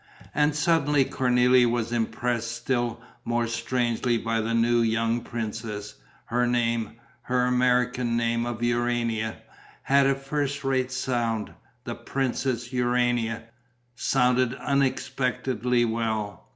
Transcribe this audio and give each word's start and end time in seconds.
And 0.33 0.55
suddenly 0.55 1.05
Cornélie 1.05 1.69
was 1.69 1.91
impressed 1.91 2.53
still 2.55 3.03
more 3.23 3.45
strangely 3.45 4.17
by 4.17 4.41
the 4.41 4.55
new 4.55 4.81
young 4.81 5.21
princess. 5.21 5.93
Her 6.25 6.47
name 6.47 6.93
her 7.21 7.45
American 7.45 8.17
name 8.17 8.47
of 8.47 8.63
Urania 8.63 9.35
had 9.83 10.07
a 10.07 10.15
first 10.15 10.63
rate 10.63 10.91
sound: 10.91 11.53
"the 11.83 11.93
Princess 11.93 12.73
Urania" 12.73 13.43
sounded 13.95 14.55
unexpectedly 14.55 15.85
well. 15.85 16.49